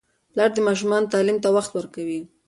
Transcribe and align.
پلار 0.33 0.49
د 0.53 0.57
ماشومانو 0.67 1.11
تعلیم 1.13 1.37
ته 1.43 1.49
وخت 1.57 1.71
ورکوي. 1.73 2.19